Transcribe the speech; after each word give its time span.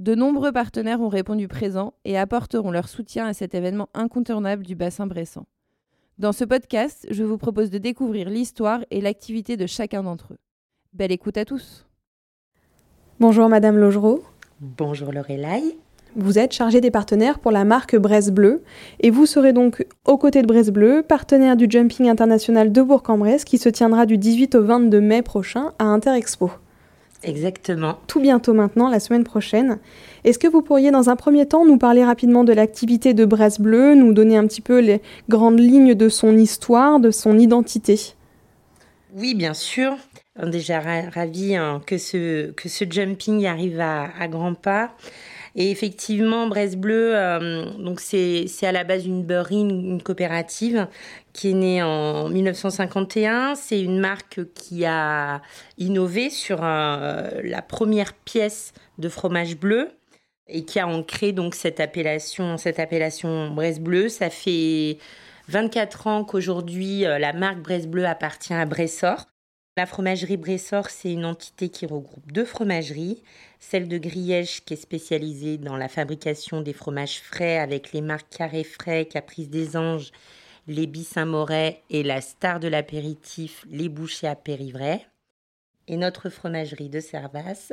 de 0.00 0.14
nombreux 0.14 0.50
partenaires 0.50 1.02
ont 1.02 1.08
répondu 1.08 1.46
présents 1.46 1.92
et 2.06 2.16
apporteront 2.16 2.70
leur 2.70 2.88
soutien 2.88 3.26
à 3.26 3.34
cet 3.34 3.54
événement 3.54 3.90
incontournable 3.92 4.64
du 4.64 4.74
bassin 4.74 5.06
bressant. 5.06 5.44
Dans 6.18 6.32
ce 6.32 6.44
podcast, 6.44 7.06
je 7.10 7.22
vous 7.22 7.36
propose 7.36 7.70
de 7.70 7.76
découvrir 7.76 8.30
l'histoire 8.30 8.80
et 8.90 9.02
l'activité 9.02 9.58
de 9.58 9.66
chacun 9.66 10.02
d'entre 10.02 10.32
eux. 10.32 10.38
Belle 10.94 11.12
écoute 11.12 11.36
à 11.36 11.44
tous. 11.44 11.86
Bonjour 13.20 13.50
Madame 13.50 13.76
Logereau. 13.76 14.24
Bonjour 14.60 15.12
Lorelai. 15.12 15.76
Vous 16.16 16.38
êtes 16.38 16.52
chargée 16.52 16.80
des 16.80 16.90
partenaires 16.90 17.38
pour 17.38 17.52
la 17.52 17.64
marque 17.64 17.94
Bresse 17.94 18.30
Bleu 18.30 18.62
et 19.00 19.10
vous 19.10 19.26
serez 19.26 19.52
donc 19.52 19.86
aux 20.06 20.16
côtés 20.16 20.40
de 20.40 20.46
Bresse 20.46 20.70
Bleu, 20.70 21.04
partenaire 21.06 21.56
du 21.56 21.66
Jumping 21.68 22.08
International 22.08 22.72
de 22.72 22.82
Bourg-en-Bresse 22.82 23.44
qui 23.44 23.58
se 23.58 23.68
tiendra 23.68 24.06
du 24.06 24.16
18 24.16 24.54
au 24.54 24.64
22 24.64 24.98
mai 25.00 25.20
prochain 25.20 25.72
à 25.78 25.84
Interexpo. 25.84 26.50
Exactement. 27.22 27.98
Tout 28.06 28.20
bientôt 28.20 28.54
maintenant, 28.54 28.88
la 28.88 29.00
semaine 29.00 29.24
prochaine. 29.24 29.78
Est-ce 30.24 30.38
que 30.38 30.48
vous 30.48 30.62
pourriez 30.62 30.90
dans 30.90 31.10
un 31.10 31.16
premier 31.16 31.46
temps 31.46 31.66
nous 31.66 31.76
parler 31.76 32.04
rapidement 32.04 32.44
de 32.44 32.52
l'activité 32.52 33.12
de 33.12 33.24
Bresse 33.24 33.60
Bleu, 33.60 33.94
nous 33.94 34.12
donner 34.12 34.36
un 34.36 34.46
petit 34.46 34.62
peu 34.62 34.80
les 34.80 35.02
grandes 35.28 35.60
lignes 35.60 35.94
de 35.94 36.08
son 36.08 36.36
histoire, 36.36 36.98
de 36.98 37.10
son 37.10 37.38
identité? 37.38 38.14
Oui, 39.14 39.34
bien 39.34 39.54
sûr. 39.54 39.96
Déjà 40.42 40.80
ravi 40.80 41.56
hein, 41.56 41.82
que, 41.84 41.98
ce, 41.98 42.52
que 42.52 42.68
ce 42.68 42.84
jumping 42.88 43.46
arrive 43.46 43.80
à, 43.80 44.08
à 44.18 44.28
grands 44.28 44.54
pas. 44.54 44.92
Et 45.56 45.70
effectivement, 45.70 46.46
Bresse 46.46 46.76
Bleu, 46.76 47.12
euh, 47.14 47.72
donc 47.78 48.00
c'est 48.00 48.46
à 48.62 48.72
la 48.72 48.84
base 48.84 49.06
une 49.06 49.24
beurrerie, 49.24 49.60
une, 49.60 50.02
coopérative 50.02 50.86
qui 51.32 51.50
est 51.50 51.54
née 51.54 51.82
en 51.82 52.28
1951. 52.28 53.54
C'est 53.56 53.80
une 53.80 53.98
marque 53.98 54.40
qui 54.54 54.84
a 54.84 55.42
innové 55.78 56.30
sur 56.30 56.60
euh, 56.62 57.28
la 57.42 57.62
première 57.62 58.14
pièce 58.14 58.72
de 58.98 59.08
fromage 59.08 59.56
bleu 59.56 59.88
et 60.46 60.64
qui 60.64 60.78
a 60.78 60.86
ancré 60.86 61.32
donc 61.32 61.54
cette 61.54 61.80
appellation, 61.80 62.56
cette 62.56 62.78
appellation 62.78 63.50
Bresse 63.50 63.80
Bleu. 63.80 64.08
Ça 64.08 64.30
fait 64.30 64.98
24 65.48 66.06
ans 66.06 66.24
qu'aujourd'hui 66.24 67.06
euh, 67.06 67.18
la 67.18 67.32
marque 67.32 67.58
Bresse 67.58 67.86
Bleu 67.86 68.06
appartient 68.06 68.54
à 68.54 68.66
Bressor. 68.66 69.26
La 69.80 69.86
fromagerie 69.86 70.36
Bressor, 70.36 70.90
c'est 70.90 71.10
une 71.10 71.24
entité 71.24 71.70
qui 71.70 71.86
regroupe 71.86 72.30
deux 72.30 72.44
fromageries, 72.44 73.22
celle 73.60 73.88
de 73.88 73.96
Griège 73.96 74.62
qui 74.62 74.74
est 74.74 74.76
spécialisée 74.76 75.56
dans 75.56 75.78
la 75.78 75.88
fabrication 75.88 76.60
des 76.60 76.74
fromages 76.74 77.22
frais 77.22 77.56
avec 77.56 77.94
les 77.94 78.02
marques 78.02 78.28
Carré 78.28 78.62
Frais, 78.62 79.06
Caprice 79.06 79.48
des 79.48 79.78
Anges, 79.78 80.12
les 80.66 80.86
Saint-Moret 81.02 81.80
et 81.88 82.02
la 82.02 82.20
star 82.20 82.60
de 82.60 82.68
l'apéritif, 82.68 83.64
les 83.70 83.88
Bouchers 83.88 84.26
à 84.26 84.36
Périvray. 84.36 85.06
Et 85.88 85.96
notre 85.96 86.28
fromagerie 86.28 86.90
de 86.90 87.00
Servas, 87.00 87.72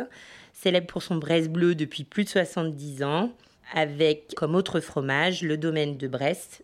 célèbre 0.54 0.88
pour 0.88 1.04
son 1.04 1.18
Bresse 1.18 1.50
bleu 1.50 1.76
depuis 1.76 2.06
plus 2.06 2.24
de 2.24 2.30
70 2.30 3.04
ans, 3.04 3.34
avec 3.74 4.34
comme 4.34 4.56
autre 4.56 4.80
fromage 4.80 5.42
le 5.42 5.58
domaine 5.58 5.98
de 5.98 6.08
Brest 6.08 6.64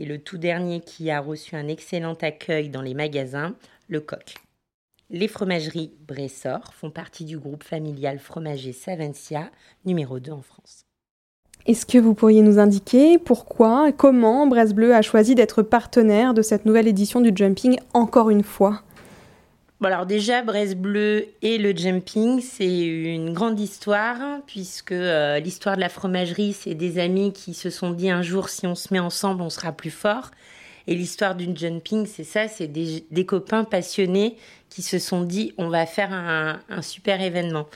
et 0.00 0.04
le 0.04 0.18
tout 0.18 0.38
dernier 0.38 0.80
qui 0.80 1.12
a 1.12 1.20
reçu 1.20 1.54
un 1.54 1.68
excellent 1.68 2.14
accueil 2.14 2.70
dans 2.70 2.82
les 2.82 2.94
magasins, 2.94 3.54
le 3.86 4.00
coq. 4.00 4.34
Les 5.12 5.26
fromageries 5.26 5.90
Bressor 6.06 6.60
font 6.72 6.90
partie 6.90 7.24
du 7.24 7.36
groupe 7.36 7.64
familial 7.64 8.20
fromager 8.20 8.72
Savencia, 8.72 9.50
numéro 9.84 10.20
2 10.20 10.30
en 10.30 10.40
France. 10.40 10.84
Est-ce 11.66 11.84
que 11.84 11.98
vous 11.98 12.14
pourriez 12.14 12.42
nous 12.42 12.60
indiquer 12.60 13.18
pourquoi 13.18 13.88
et 13.88 13.92
comment 13.92 14.46
Bresse 14.46 14.72
Bleu 14.72 14.94
a 14.94 15.02
choisi 15.02 15.34
d'être 15.34 15.62
partenaire 15.62 16.32
de 16.32 16.42
cette 16.42 16.64
nouvelle 16.64 16.86
édition 16.86 17.20
du 17.20 17.32
Jumping 17.34 17.80
encore 17.92 18.30
une 18.30 18.44
fois? 18.44 18.82
Alors 19.82 20.06
déjà, 20.06 20.42
Bresse 20.42 20.76
Bleu 20.76 21.24
et 21.42 21.58
le 21.58 21.74
jumping, 21.74 22.40
c'est 22.42 22.86
une 22.86 23.32
grande 23.32 23.58
histoire, 23.58 24.40
puisque 24.46 24.92
euh, 24.92 25.40
l'histoire 25.40 25.74
de 25.74 25.80
la 25.80 25.88
fromagerie, 25.88 26.52
c'est 26.52 26.74
des 26.74 26.98
amis 26.98 27.32
qui 27.32 27.54
se 27.54 27.70
sont 27.70 27.90
dit 27.90 28.10
un 28.10 28.20
jour, 28.20 28.50
si 28.50 28.66
on 28.66 28.74
se 28.74 28.92
met 28.92 29.00
ensemble, 29.00 29.40
on 29.40 29.48
sera 29.48 29.72
plus 29.72 29.90
fort. 29.90 30.32
Et 30.90 30.96
l'histoire 30.96 31.36
d'une 31.36 31.56
jumping, 31.56 32.04
c'est 32.04 32.24
ça, 32.24 32.48
c'est 32.48 32.66
des, 32.66 33.24
copains 33.24 33.62
passionnés 33.62 34.36
qui 34.68 34.82
se 34.82 34.98
sont 34.98 35.22
dit 35.22 35.54
on 35.56 35.68
va 35.68 35.86
faire 35.86 36.12
un, 36.12 36.82
super 36.82 37.22
événement. 37.22 37.68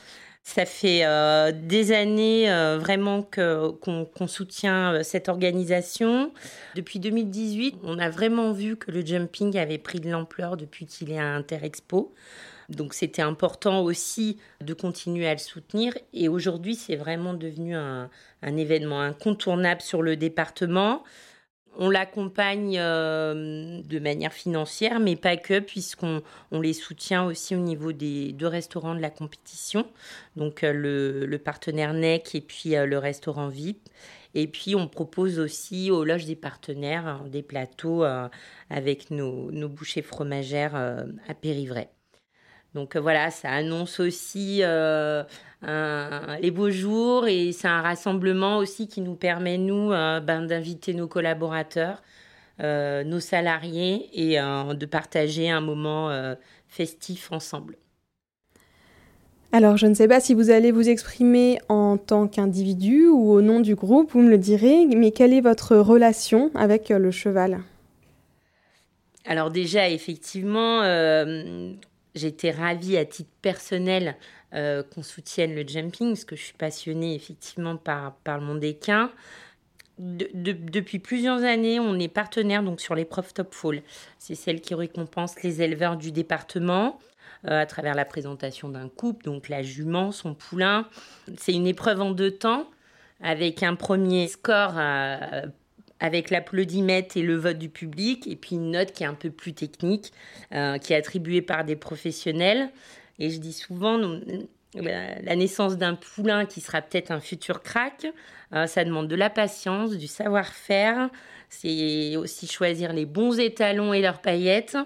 Ça 0.42 0.66
fait 0.66 1.04
euh, 1.04 1.52
des 1.52 1.92
années 1.92 2.50
euh, 2.50 2.76
vraiment 2.76 3.22
qu'on 3.22 4.26
soutient 4.26 4.94
euh, 4.94 5.02
cette 5.04 5.28
organisation. 5.28 6.32
Depuis 6.74 6.98
2018, 6.98 7.76
on 7.84 8.00
a 8.00 8.10
vraiment 8.10 8.52
vu 8.52 8.76
que 8.76 8.90
le 8.90 9.06
jumping 9.06 9.56
avait 9.56 9.78
pris 9.78 10.00
de 10.00 10.10
l'ampleur 10.10 10.56
depuis 10.56 10.84
qu'il 10.84 11.12
est 11.12 11.18
à 11.18 11.34
Interexpo. 11.34 12.12
Donc 12.68 12.94
c'était 12.94 13.22
important 13.22 13.82
aussi 13.82 14.38
de 14.60 14.74
continuer 14.74 15.28
à 15.28 15.32
le 15.32 15.38
soutenir. 15.38 15.96
Et 16.12 16.28
aujourd'hui, 16.28 16.74
c'est 16.74 16.96
vraiment 16.96 17.32
devenu 17.32 17.76
un 17.76 18.10
événement 18.42 19.00
incontournable 19.00 19.82
sur 19.82 20.02
le 20.02 20.16
département. 20.16 21.04
On 21.76 21.90
l'accompagne 21.90 22.78
euh, 22.78 23.80
de 23.82 23.98
manière 23.98 24.32
financière, 24.32 25.00
mais 25.00 25.16
pas 25.16 25.36
que, 25.36 25.58
puisqu'on 25.58 26.22
on 26.52 26.60
les 26.60 26.72
soutient 26.72 27.24
aussi 27.24 27.56
au 27.56 27.58
niveau 27.58 27.92
des 27.92 28.32
deux 28.32 28.46
restaurants 28.46 28.94
de 28.94 29.00
la 29.00 29.10
compétition, 29.10 29.86
donc 30.36 30.62
euh, 30.62 30.72
le, 31.26 31.38
partenaire 31.38 31.92
NEC 31.92 32.34
et 32.36 32.40
puis 32.40 32.76
euh, 32.76 32.86
le 32.86 32.98
restaurant 32.98 33.48
VIP. 33.48 33.88
Et 34.34 34.46
puis 34.46 34.74
on 34.74 34.88
propose 34.88 35.38
aussi 35.38 35.90
aux 35.90 36.04
loges 36.04 36.26
des 36.26 36.36
partenaires 36.36 37.06
hein, 37.06 37.24
des 37.28 37.42
plateaux 37.42 38.04
avec 38.68 39.12
nos, 39.12 39.52
nos, 39.52 39.68
bouchées 39.68 40.02
fromagères 40.02 40.74
à 40.74 41.34
Périvray. 41.34 41.88
Donc 42.74 42.96
voilà, 42.96 43.30
ça 43.30 43.50
annonce 43.50 44.00
aussi 44.00 44.62
les 45.62 46.50
beaux 46.50 46.70
jours 46.70 47.26
et 47.26 47.52
c'est 47.52 47.68
un 47.68 47.82
rassemblement 47.82 48.58
aussi 48.58 48.88
qui 48.88 49.00
nous 49.00 49.14
permet, 49.14 49.58
nous, 49.58 49.92
euh, 49.92 50.20
ben, 50.20 50.42
d'inviter 50.46 50.94
nos 50.94 51.06
collaborateurs, 51.06 52.02
euh, 52.60 53.04
nos 53.04 53.20
salariés 53.20 54.08
et 54.12 54.40
euh, 54.40 54.74
de 54.74 54.86
partager 54.86 55.50
un 55.50 55.60
moment 55.60 56.10
festif 56.68 57.32
ensemble. 57.32 57.76
Alors, 59.52 59.76
je 59.76 59.86
ne 59.86 59.94
sais 59.94 60.08
pas 60.08 60.18
si 60.18 60.34
vous 60.34 60.50
allez 60.50 60.72
vous 60.72 60.88
exprimer 60.88 61.60
en 61.68 61.96
tant 61.96 62.26
qu'individu 62.26 63.06
ou 63.06 63.30
au 63.30 63.40
nom 63.40 63.60
du 63.60 63.76
groupe, 63.76 64.10
vous 64.10 64.20
me 64.20 64.30
le 64.30 64.38
direz, 64.38 64.86
mais 64.86 65.12
quelle 65.12 65.32
est 65.32 65.40
votre 65.40 65.76
relation 65.76 66.50
avec 66.56 66.88
le 66.88 67.12
cheval? 67.12 67.60
Alors 69.24 69.52
déjà, 69.52 69.88
effectivement, 69.88 70.82
j'étais 72.14 72.50
ravie 72.50 72.96
à 72.96 73.04
titre 73.04 73.30
personnel 73.42 74.16
euh, 74.54 74.82
qu'on 74.82 75.02
soutienne 75.02 75.54
le 75.54 75.66
jumping, 75.66 76.10
parce 76.10 76.24
que 76.24 76.36
je 76.36 76.42
suis 76.42 76.54
passionnée 76.54 77.14
effectivement 77.14 77.76
par, 77.76 78.14
par 78.24 78.38
le 78.38 78.44
monde 78.44 78.62
équin. 78.62 79.10
depuis 79.98 80.98
plusieurs 80.98 81.42
années, 81.42 81.80
on 81.80 81.98
est 81.98 82.08
partenaire 82.08 82.62
donc 82.62 82.80
sur 82.80 82.94
l'épreuve 82.94 83.32
Top 83.32 83.52
Fall. 83.52 83.82
C'est 84.18 84.34
celle 84.34 84.60
qui 84.60 84.74
récompense 84.74 85.42
les 85.42 85.62
éleveurs 85.62 85.96
du 85.96 86.12
département 86.12 86.98
euh, 87.48 87.60
à 87.60 87.66
travers 87.66 87.94
la 87.94 88.04
présentation 88.04 88.68
d'un 88.68 88.88
couple, 88.88 89.24
donc 89.24 89.48
la 89.48 89.62
jument, 89.62 90.12
son 90.12 90.34
poulain. 90.34 90.88
C'est 91.36 91.52
une 91.52 91.66
épreuve 91.66 92.00
en 92.00 92.12
deux 92.12 92.30
temps 92.30 92.70
avec 93.20 93.62
un 93.62 93.74
premier 93.74 94.28
score 94.28 94.74
avec 96.00 96.30
l'applaudimètre 96.30 97.16
et 97.16 97.22
le 97.22 97.36
vote 97.36 97.58
du 97.58 97.68
public, 97.68 98.26
et 98.26 98.36
puis 98.36 98.56
une 98.56 98.72
note 98.72 98.92
qui 98.92 99.04
est 99.04 99.06
un 99.06 99.14
peu 99.14 99.30
plus 99.30 99.54
technique, 99.54 100.12
qui 100.50 100.92
est 100.92 100.96
attribuée 100.96 101.40
par 101.40 101.64
des 101.64 101.76
professionnels. 101.76 102.70
Et 103.18 103.30
je 103.30 103.38
dis 103.38 103.52
souvent, 103.52 103.98
la 104.74 105.36
naissance 105.36 105.76
d'un 105.76 105.94
poulain 105.94 106.46
qui 106.46 106.60
sera 106.60 106.82
peut-être 106.82 107.10
un 107.10 107.20
futur 107.20 107.62
crack, 107.62 108.06
euh, 108.54 108.66
ça 108.66 108.84
demande 108.84 109.08
de 109.08 109.16
la 109.16 109.30
patience, 109.30 109.96
du 109.96 110.06
savoir-faire. 110.06 111.10
C'est 111.48 112.16
aussi 112.16 112.46
choisir 112.46 112.92
les 112.92 113.06
bons 113.06 113.38
étalons 113.38 113.92
et 113.92 114.00
leurs 114.00 114.20
paillettes. 114.20 114.76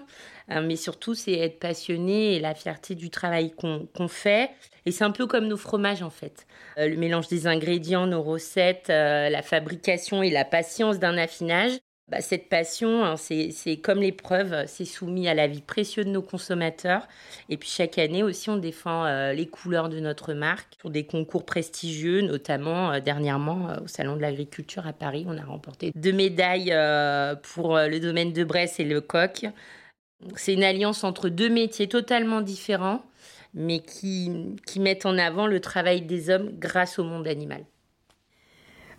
Euh, 0.51 0.61
mais 0.65 0.75
surtout, 0.75 1.13
c'est 1.15 1.33
être 1.33 1.59
passionné 1.59 2.35
et 2.35 2.39
la 2.39 2.55
fierté 2.55 2.95
du 2.95 3.09
travail 3.09 3.51
qu'on 3.51 4.07
fait. 4.07 4.51
Et 4.85 4.91
c'est 4.91 5.03
un 5.03 5.11
peu 5.11 5.27
comme 5.27 5.47
nos 5.47 5.57
fromages, 5.57 6.01
en 6.01 6.09
fait. 6.09 6.47
Euh, 6.77 6.87
le 6.87 6.97
mélange 6.97 7.27
des 7.27 7.47
ingrédients, 7.47 8.07
nos 8.07 8.23
recettes, 8.23 8.87
la 8.89 9.41
fabrication 9.41 10.23
et 10.23 10.29
la 10.29 10.45
patience 10.45 10.99
d'un 10.99 11.17
affinage. 11.17 11.73
bah, 12.09 12.21
cette 12.21 12.49
passion, 12.49 13.05
hein, 13.05 13.15
c'est 13.17 13.77
comme 13.77 13.99
l'épreuve, 13.99 14.63
c'est 14.65 14.85
soumis 14.85 15.27
à 15.27 15.35
la 15.35 15.45
vie 15.47 15.61
précieuse 15.61 16.05
de 16.05 16.11
nos 16.11 16.23
consommateurs. 16.23 17.07
Et 17.49 17.57
puis 17.57 17.69
chaque 17.69 17.99
année 17.99 18.23
aussi, 18.23 18.49
on 18.49 18.57
défend 18.57 19.05
euh, 19.05 19.33
les 19.33 19.45
couleurs 19.45 19.89
de 19.89 19.99
notre 19.99 20.33
marque 20.33 20.73
sur 20.79 20.89
des 20.89 21.05
concours 21.05 21.45
prestigieux, 21.45 22.21
notamment 22.21 22.93
euh, 22.93 22.99
dernièrement 22.99 23.69
euh, 23.69 23.83
au 23.83 23.87
Salon 23.87 24.15
de 24.15 24.21
l'Agriculture 24.21 24.87
à 24.87 24.93
Paris. 24.93 25.25
On 25.27 25.37
a 25.37 25.43
remporté 25.43 25.91
deux 25.95 26.13
médailles 26.13 26.73
pour 27.53 27.77
le 27.77 27.99
domaine 27.99 28.33
de 28.33 28.43
Bresse 28.43 28.79
et 28.79 28.85
le 28.85 29.01
coq. 29.01 29.45
C'est 30.35 30.53
une 30.53 30.63
alliance 30.63 31.03
entre 31.03 31.29
deux 31.29 31.49
métiers 31.49 31.87
totalement 31.87 32.41
différents, 32.41 33.01
mais 33.53 33.79
qui, 33.79 34.31
qui 34.65 34.79
mettent 34.79 35.05
en 35.05 35.17
avant 35.17 35.47
le 35.47 35.59
travail 35.59 36.01
des 36.01 36.29
hommes 36.29 36.51
grâce 36.59 36.99
au 36.99 37.03
monde 37.03 37.27
animal. 37.27 37.63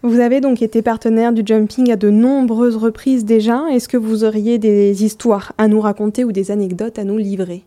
Vous 0.03 0.21
avez 0.21 0.41
donc 0.41 0.63
été 0.63 0.81
partenaire 0.81 1.33
du 1.33 1.43
jumping 1.45 1.93
à 1.93 1.97
de 1.97 2.09
nombreuses 2.09 2.77
reprises 2.77 3.27
déjà. 3.27 3.67
Est-ce 3.71 3.87
que 3.87 3.99
vous 3.99 4.25
auriez 4.25 4.59
des 4.59 5.05
histoires 5.05 5.53
à 5.59 5.69
nous 5.69 5.81
raconter 5.81 6.25
ou 6.25 6.33
des 6.33 6.51
anecdotes 6.51 6.99
à 6.99 7.05
nous 7.05 7.19
livrer? 7.19 7.65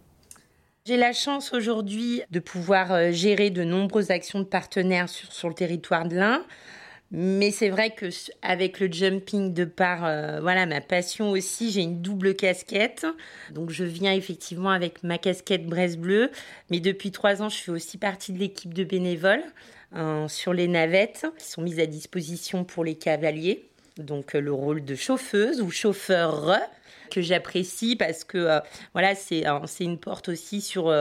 J'ai 0.86 0.98
la 0.98 1.14
chance 1.14 1.54
aujourd'hui 1.54 2.24
de 2.32 2.40
pouvoir 2.40 2.92
euh, 2.92 3.12
gérer 3.12 3.52
de 3.52 3.64
nombreuses 3.64 4.12
actions 4.12 4.40
de 4.40 4.46
partenaires 4.46 5.08
sur, 5.08 5.48
le 5.48 5.54
territoire 5.54 6.08
de 6.08 6.16
l'Ain. 6.16 6.44
Mais 7.16 7.52
c'est 7.52 7.70
vrai 7.70 7.92
que 7.92 8.08
avec 8.42 8.80
le 8.80 8.92
jumping, 8.92 9.54
de 9.54 9.66
par 9.66 10.04
euh, 10.04 10.40
voilà 10.42 10.66
ma 10.66 10.82
passion 10.82 11.30
aussi, 11.30 11.70
j'ai 11.70 11.82
une 11.82 12.02
double 12.02 12.34
casquette. 12.34 13.06
Donc 13.52 13.70
je 13.70 13.84
viens 13.84 14.14
effectivement 14.14 14.72
avec 14.72 15.04
ma 15.04 15.20
casquette 15.20 15.68
Bresse 15.68 15.96
Bleu, 15.96 16.32
mais 16.72 16.80
depuis 16.80 17.12
trois 17.12 17.44
ans, 17.44 17.50
je 17.50 17.58
fais 17.58 17.72
aussi 17.72 18.00
partie 18.00 18.34
de 18.34 18.40
l'équipe 18.40 18.74
de 18.74 18.84
bénévoles. 18.84 19.44
Hein, 19.96 20.28
sur 20.28 20.54
les 20.54 20.68
navettes 20.68 21.28
qui 21.38 21.46
sont 21.46 21.62
mises 21.62 21.80
à 21.80 21.86
disposition 21.86 22.64
pour 22.64 22.84
les 22.84 22.96
cavaliers. 22.96 23.70
Donc 23.98 24.34
euh, 24.34 24.42
le 24.42 24.52
rôle 24.52 24.84
de 24.84 24.96
chauffeuse 24.96 25.62
ou 25.62 25.70
chauffeur 25.70 26.58
que 27.12 27.22
j'apprécie 27.22 27.96
parce 27.96 28.24
que 28.24 28.40
euh, 28.40 28.60
voilà 28.94 29.14
c'est 29.14 29.44
c'est 29.68 29.84
une 29.84 30.00
porte 30.00 30.30
aussi 30.30 30.62
sur 30.62 30.92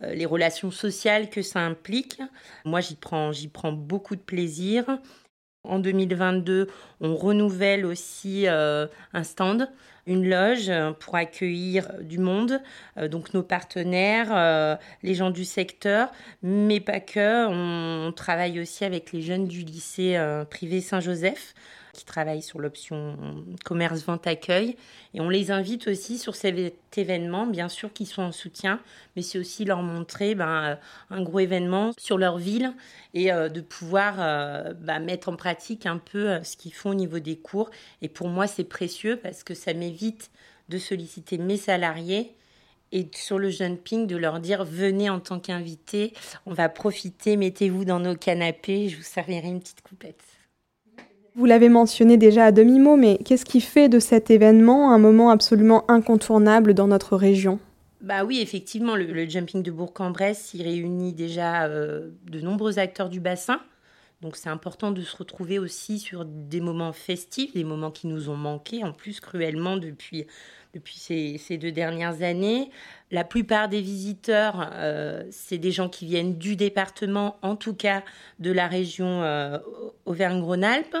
les 0.00 0.24
relations 0.24 0.70
sociales 0.70 1.28
que 1.28 1.42
ça 1.42 1.60
implique. 1.60 2.22
Moi 2.64 2.80
j'y 2.80 2.94
prends 2.94 3.32
j'y 3.32 3.48
prends 3.48 3.72
beaucoup 3.72 4.16
de 4.16 4.22
plaisir. 4.22 4.98
En 5.68 5.78
2022, 5.78 6.66
on 7.00 7.14
renouvelle 7.14 7.86
aussi 7.86 8.46
un 8.48 8.88
stand 9.22 9.68
une 10.08 10.28
loge 10.28 10.70
euh, 10.70 10.92
pour 10.92 11.14
accueillir 11.14 11.92
du 12.00 12.18
monde, 12.18 12.60
euh, 12.96 13.08
donc 13.08 13.34
nos 13.34 13.42
partenaires, 13.42 14.28
euh, 14.32 14.74
les 15.02 15.14
gens 15.14 15.30
du 15.30 15.44
secteur, 15.44 16.10
mais 16.42 16.80
pas 16.80 16.98
que. 16.98 17.46
On, 17.46 18.10
travaille 18.12 18.58
aussi 18.58 18.84
avec 18.84 19.12
les 19.12 19.20
jeunes 19.20 19.46
du 19.46 19.60
lycée 19.60 20.18
privé 20.50 20.80
Saint-Joseph 20.80 21.54
qui 21.98 22.04
travaillent 22.04 22.42
sur 22.42 22.60
l'option 22.60 23.44
commerce, 23.64 24.04
vente, 24.04 24.26
accueil. 24.26 24.76
Et 25.14 25.20
on 25.20 25.28
les 25.28 25.50
invite 25.50 25.88
aussi 25.88 26.16
sur 26.16 26.36
cet 26.36 26.96
événement, 26.96 27.46
bien 27.46 27.68
sûr, 27.68 27.92
qui 27.92 28.06
sont 28.06 28.22
en 28.22 28.32
soutien, 28.32 28.80
mais 29.16 29.22
c'est 29.22 29.38
aussi 29.38 29.64
leur 29.64 29.82
montrer 29.82 30.34
ben, 30.34 30.78
un 31.10 31.22
gros 31.22 31.40
événement 31.40 31.90
sur 31.98 32.16
leur 32.16 32.38
ville 32.38 32.72
et 33.14 33.30
de 33.30 33.60
pouvoir 33.60 34.16
ben, 34.74 35.00
mettre 35.00 35.28
en 35.28 35.36
pratique 35.36 35.86
un 35.86 35.98
peu 35.98 36.42
ce 36.44 36.56
qu'ils 36.56 36.72
font 36.72 36.90
au 36.90 36.94
niveau 36.94 37.18
des 37.18 37.36
cours. 37.36 37.70
Et 38.00 38.08
pour 38.08 38.28
moi, 38.28 38.46
c'est 38.46 38.64
précieux 38.64 39.16
parce 39.16 39.42
que 39.42 39.54
ça 39.54 39.74
m'évite 39.74 40.30
de 40.68 40.78
solliciter 40.78 41.38
mes 41.38 41.56
salariés 41.56 42.34
et 42.92 43.08
sur 43.14 43.38
le 43.38 43.50
jumping 43.50 44.06
de 44.06 44.16
leur 44.16 44.40
dire 44.40 44.64
venez 44.64 45.10
en 45.10 45.20
tant 45.20 45.40
qu'invité, 45.40 46.14
on 46.46 46.54
va 46.54 46.68
profiter, 46.68 47.36
mettez-vous 47.36 47.84
dans 47.84 48.00
nos 48.00 48.16
canapés, 48.16 48.88
je 48.88 48.96
vous 48.96 49.02
servirai 49.02 49.48
une 49.48 49.60
petite 49.60 49.82
coupette. 49.82 50.37
Vous 51.38 51.44
l'avez 51.44 51.68
mentionné 51.68 52.16
déjà 52.16 52.46
à 52.46 52.50
demi-mot, 52.50 52.96
mais 52.96 53.16
qu'est-ce 53.24 53.44
qui 53.44 53.60
fait 53.60 53.88
de 53.88 54.00
cet 54.00 54.28
événement 54.28 54.92
un 54.92 54.98
moment 54.98 55.30
absolument 55.30 55.88
incontournable 55.88 56.74
dans 56.74 56.88
notre 56.88 57.16
région? 57.16 57.60
Bah 58.00 58.24
oui, 58.24 58.40
effectivement, 58.40 58.96
le, 58.96 59.28
jumping 59.28 59.62
de 59.62 59.70
Bourg-en-Bresse, 59.70 60.52
il 60.54 60.62
réunit 60.62 61.12
déjà 61.12 61.66
euh, 61.66 62.08
de 62.28 62.40
nombreux 62.40 62.80
acteurs 62.80 63.08
du 63.08 63.20
bassin, 63.20 63.60
donc 64.20 64.36
c'est 64.36 64.48
important 64.48 64.90
de 64.90 65.02
se 65.02 65.16
retrouver 65.16 65.60
aussi 65.60 66.00
sur 66.00 66.24
des 66.24 66.60
moments 66.60 66.92
festifs, 66.92 67.54
des 67.54 67.62
moments 67.62 67.92
qui 67.92 68.08
nous 68.08 68.30
ont 68.30 68.36
manqué 68.36 68.82
en 68.82 68.92
plus 68.92 69.20
cruellement 69.20 69.76
depuis, 69.76 70.26
depuis 70.74 70.96
ces, 70.96 71.56
deux 71.56 71.70
dernières 71.70 72.22
années. 72.22 72.70
La 73.12 73.22
plupart 73.22 73.68
des 73.68 73.80
visiteurs, 73.80 74.70
euh, 74.74 75.22
c'est 75.30 75.58
des 75.58 75.70
gens 75.70 75.88
qui 75.88 76.04
viennent 76.06 76.36
du 76.36 76.56
département, 76.56 77.36
en 77.42 77.54
tout 77.54 77.74
cas 77.74 78.02
de 78.40 78.50
la 78.50 78.66
région 78.66 79.22
euh, 79.22 79.58
Auvergne-Rhône-Alpes 80.04 80.96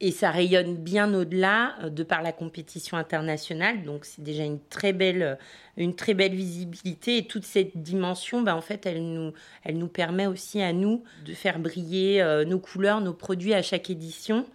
et 0.00 0.12
ça 0.12 0.30
rayonne 0.30 0.76
bien 0.76 1.12
au-delà 1.12 1.76
euh, 1.82 1.90
de 1.90 2.02
par 2.02 2.22
la 2.22 2.32
compétition 2.32 2.96
internationale. 2.96 3.82
Donc 3.84 4.04
c'est 4.04 4.22
déjà 4.22 4.44
une 4.44 4.60
très 4.60 4.92
belle, 4.92 5.22
euh, 5.22 5.34
une 5.76 5.94
très 5.94 6.14
belle 6.14 6.34
visibilité 6.34 7.18
et 7.18 7.26
toute 7.26 7.44
cette 7.44 7.76
dimension, 7.76 8.42
bah, 8.42 8.54
en 8.56 8.60
fait, 8.60 8.86
elle 8.86 9.02
nous, 9.02 9.32
elle 9.64 9.78
nous 9.78 9.88
permet 9.88 10.26
aussi 10.26 10.62
à 10.62 10.72
nous 10.72 11.02
de 11.24 11.34
faire 11.34 11.58
briller 11.58 12.22
euh, 12.22 12.44
nos 12.44 12.58
couleurs, 12.58 13.00
nos 13.00 13.14
produits 13.14 13.54
à 13.54 13.62
chaque 13.62 13.90
édition 13.90 14.46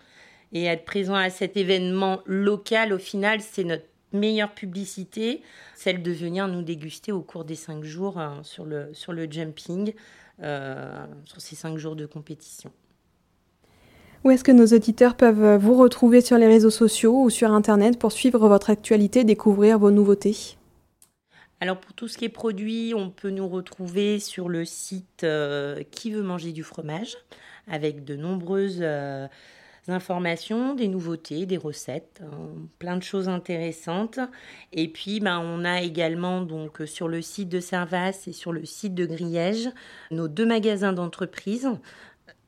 et 0.53 0.65
être 0.65 0.85
présent 0.85 1.15
à 1.15 1.29
cet 1.29 1.57
événement 1.57 2.21
local. 2.25 2.93
Au 2.93 2.99
final, 2.99 3.41
c'est 3.41 3.63
notre 3.63 3.85
meilleure 4.13 4.53
publicité, 4.53 5.41
celle 5.75 6.03
de 6.03 6.11
venir 6.11 6.47
nous 6.47 6.61
déguster 6.61 7.11
au 7.11 7.21
cours 7.21 7.43
des 7.43 7.55
cinq 7.55 7.83
jours 7.83 8.21
sur, 8.43 8.63
le, 8.63 8.93
sur 8.93 9.11
le 9.11 9.25
jumping, 9.29 9.93
sur 10.37 11.41
ces 11.41 11.55
cinq 11.55 11.79
jours 11.79 11.95
de 11.95 12.05
compétition. 12.05 12.71
Où 14.23 14.31
est-ce 14.31 14.45
que 14.45 14.53
nos 14.53 14.67
auditeurs 14.67 15.15
peuvent 15.15 15.57
vous 15.57 15.75
retrouver 15.75 16.21
sur 16.21 16.37
les 16.37 16.47
réseaux 16.47 16.69
sociaux 16.69 17.23
ou 17.23 17.29
sur 17.29 17.51
Internet 17.51 17.99
pour 17.99 18.13
suivre 18.13 18.47
votre 18.47 18.69
actualité, 18.69 19.25
découvrir 19.25 19.77
vos 19.77 19.91
nouveautés? 19.91 20.55
Alors 21.59 21.77
pour 21.77 21.93
tout 21.93 22.07
ce 22.07 22.17
qui 22.17 22.25
est 22.25 22.29
produit, 22.29 22.93
on 22.95 23.09
peut 23.09 23.29
nous 23.29 23.47
retrouver 23.49 24.19
sur 24.19 24.47
le 24.47 24.63
site 24.63 25.23
euh, 25.23 25.83
Qui 25.91 26.11
veut 26.11 26.23
manger 26.23 26.53
du 26.53 26.63
fromage? 26.63 27.17
Avec 27.67 28.05
de 28.05 28.15
nombreuses 28.15 28.79
euh, 28.81 29.27
informations, 29.89 30.73
des 30.73 30.87
nouveautés, 30.87 31.45
des 31.45 31.57
recettes, 31.57 32.21
hein, 32.23 32.49
plein 32.79 32.95
de 32.95 33.03
choses 33.03 33.27
intéressantes. 33.27 34.19
Et 34.71 34.87
puis 34.87 35.19
ben, 35.19 35.39
on 35.39 35.65
a 35.65 35.81
également 35.81 36.41
donc 36.41 36.81
sur 36.85 37.09
le 37.09 37.21
site 37.21 37.49
de 37.49 37.59
Servas 37.59 38.23
et 38.27 38.31
sur 38.31 38.53
le 38.53 38.63
site 38.63 38.95
de 38.95 39.05
Griège 39.05 39.69
nos 40.11 40.29
deux 40.29 40.45
magasins 40.45 40.93
d'entreprise 40.93 41.69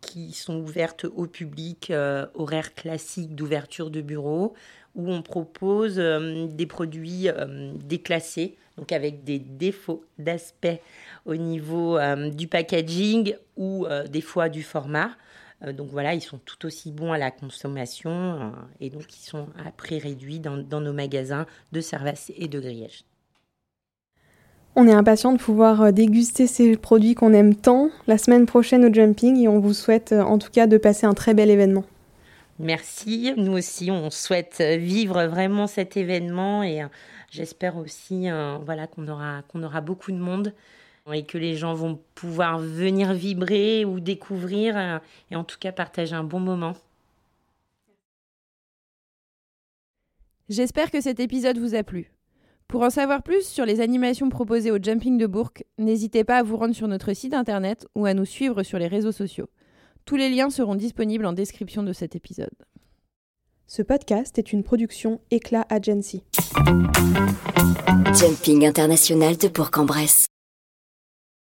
qui 0.05 0.33
sont 0.33 0.57
ouvertes 0.57 1.05
au 1.05 1.25
public, 1.25 1.89
euh, 1.89 2.27
horaires 2.35 2.75
classiques 2.75 3.35
d'ouverture 3.35 3.89
de 3.89 4.01
bureau, 4.01 4.53
où 4.93 5.11
on 5.11 5.21
propose 5.21 5.95
euh, 5.97 6.45
des 6.47 6.67
produits 6.67 7.27
euh, 7.27 7.73
déclassés, 7.83 8.55
donc 8.77 8.91
avec 8.91 9.23
des 9.23 9.39
défauts 9.39 10.05
d'aspect 10.19 10.81
au 11.25 11.35
niveau 11.35 11.97
du 12.31 12.47
packaging 12.47 13.35
ou 13.55 13.87
des 14.09 14.19
fois 14.19 14.49
du 14.49 14.63
format. 14.63 15.11
donc 15.71 15.89
voilà, 15.89 16.13
ils 16.13 16.21
sont 16.21 16.39
tout 16.39 16.65
aussi 16.65 16.91
bons 16.91 17.13
à 17.13 17.17
la 17.17 17.31
consommation 17.31 18.51
et 18.81 18.89
donc 18.89 19.05
ils 19.15 19.25
sont 19.25 19.47
à 19.65 19.71
prix 19.71 19.97
réduit 19.97 20.41
dans, 20.41 20.57
nos 20.81 20.91
magasins 20.91 21.45
de 21.71 21.79
Servas 21.79 22.31
et 22.35 22.49
de 22.49 22.59
Griège. 22.59 23.05
On 24.77 24.89
est 24.89 24.93
impatient 24.93 25.31
de 25.31 25.37
pouvoir 25.37 25.81
euh, 25.81 25.91
déguster 25.91 26.47
ces 26.47 26.75
produits 26.75 27.15
qu'on 27.15 27.31
aime 27.31 27.55
tant 27.55 27.89
la 28.07 28.17
semaine 28.17 28.45
prochaine 28.45 28.83
au 28.83 28.93
Jumping 28.93 29.37
et 29.37 29.47
on 29.47 29.59
vous 29.59 29.73
souhaite 29.73 30.11
euh, 30.11 30.21
en 30.21 30.37
tout 30.37 30.51
cas 30.51 30.67
de 30.67 30.77
passer 30.77 31.05
un 31.05 31.13
très 31.13 31.33
bel 31.33 31.49
événement. 31.49 31.85
Merci, 32.59 33.33
nous 33.37 33.53
aussi 33.53 33.89
on 33.89 34.09
souhaite 34.09 34.61
vivre 34.61 35.23
vraiment 35.25 35.67
cet 35.67 35.95
événement 35.95 36.61
et 36.63 36.83
euh, 36.83 36.87
j'espère 37.31 37.77
aussi 37.77 38.27
voilà 38.65 38.87
qu'on 38.87 39.07
aura 39.09 39.41
qu'on 39.49 39.61
aura 39.61 39.81
beaucoup 39.81 40.11
de 40.11 40.17
monde 40.17 40.53
et 41.11 41.25
que 41.25 41.37
les 41.37 41.55
gens 41.55 41.73
vont 41.73 41.99
pouvoir 42.13 42.59
venir 42.59 43.13
vibrer 43.13 43.83
ou 43.83 43.99
découvrir 43.99 45.01
et 45.31 45.35
en 45.35 45.43
tout 45.43 45.57
cas 45.59 45.73
partager 45.73 46.15
un 46.15 46.23
bon 46.23 46.39
moment. 46.39 46.75
J'espère 50.47 50.91
que 50.91 51.01
cet 51.01 51.19
épisode 51.19 51.57
vous 51.57 51.75
a 51.75 51.83
plu. 51.83 52.14
Pour 52.67 52.81
en 52.81 52.89
savoir 52.89 53.21
plus 53.21 53.47
sur 53.47 53.65
les 53.65 53.79
animations 53.79 54.29
proposées 54.29 54.71
au 54.71 54.81
Jumping 54.81 55.17
de 55.17 55.27
Bourg, 55.27 55.51
n'hésitez 55.77 56.23
pas 56.23 56.37
à 56.37 56.43
vous 56.43 56.57
rendre 56.57 56.75
sur 56.75 56.87
notre 56.87 57.13
site 57.13 57.33
internet 57.33 57.87
ou 57.95 58.05
à 58.05 58.13
nous 58.13 58.25
suivre 58.25 58.63
sur 58.63 58.79
les 58.79 58.87
réseaux 58.87 59.11
sociaux. 59.11 59.49
Tous 60.05 60.15
les 60.15 60.29
liens 60.29 60.49
seront 60.49 60.75
disponibles 60.75 61.25
en 61.25 61.33
description 61.33 61.83
de 61.83 61.93
cet 61.93 62.15
épisode. 62.15 62.49
Ce 63.67 63.81
podcast 63.81 64.37
est 64.37 64.51
une 64.51 64.63
production 64.63 65.21
Éclat 65.31 65.65
Agency. 65.69 66.23
Jumping 68.13 68.65
international 68.65 69.37
de 69.37 69.47
Bourg-en-Bresse. 69.47 70.27